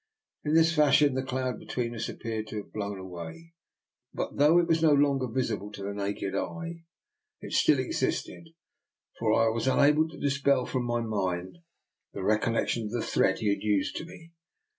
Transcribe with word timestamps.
In 0.43 0.55
this 0.55 0.75
fashion 0.75 1.13
the 1.13 1.21
cloud 1.21 1.59
between 1.59 1.93
us 1.93 2.09
appeared 2.09 2.47
to 2.47 2.55
have 2.55 2.71
been 2.73 2.79
blown 2.79 2.97
away; 2.97 3.53
but 4.11 4.35
though 4.35 4.57
it 4.57 4.65
was 4.67 4.81
no 4.81 4.93
longer 4.95 5.27
visible 5.27 5.71
to 5.73 5.83
the 5.83 5.93
naked 5.93 6.33
eye, 6.33 6.85
it 7.39 7.53
still 7.53 7.77
existed, 7.77 8.49
for 9.19 9.31
I 9.35 9.49
was 9.53 9.67
unable 9.67 10.09
to 10.09 10.19
dispel 10.19 10.65
from 10.65 10.85
my 10.85 11.01
mind 11.01 11.59
the 12.13 12.23
re 12.23 12.39
collection 12.39 12.85
of 12.85 12.91
the 12.91 13.03
threat 13.03 13.41
he 13.41 13.49
had 13.49 13.61
used 13.61 13.95
to 13.97 14.05
me. 14.05 14.31